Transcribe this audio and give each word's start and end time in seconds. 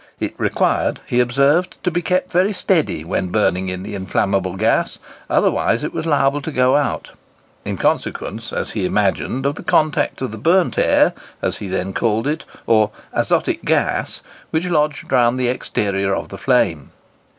It 0.19 0.33
required, 0.39 0.99
he 1.05 1.19
observed, 1.19 1.77
to 1.83 1.91
be 1.91 2.01
kept 2.01 2.31
very 2.31 2.53
steady 2.53 3.03
when 3.03 3.27
burning 3.27 3.69
in 3.69 3.83
the 3.83 3.93
inflammable 3.93 4.55
gas, 4.57 4.97
otherwise 5.29 5.83
it 5.83 5.93
was 5.93 6.07
liable 6.07 6.41
to 6.41 6.51
go 6.51 6.75
out, 6.75 7.11
in 7.65 7.77
consequence, 7.77 8.51
as 8.51 8.71
he 8.71 8.83
imagined, 8.87 9.45
of 9.45 9.53
the 9.53 9.63
contact 9.63 10.19
of 10.23 10.31
the 10.31 10.39
burnt 10.39 10.79
air 10.79 11.13
(as 11.43 11.59
he 11.59 11.67
then 11.67 11.93
called 11.93 12.25
it), 12.25 12.45
or 12.65 12.89
azotic 13.13 13.63
gas, 13.63 14.23
which 14.49 14.65
lodged 14.65 15.11
round 15.11 15.39
the 15.39 15.49
exterior 15.49 16.15
of 16.15 16.29
the 16.29 16.37
flame. 16.39 16.89